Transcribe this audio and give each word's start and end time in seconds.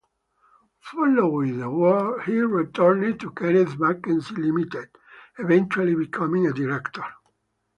Following 0.79 1.57
the 1.59 1.69
war, 1.69 2.21
he 2.23 2.39
returned 2.39 3.19
to 3.19 3.29
Kenneth 3.33 3.77
Mackenzie 3.77 4.33
Limited, 4.33 4.89
eventually 5.37 5.93
becoming 5.93 6.47
a 6.47 6.53
director. 6.53 7.03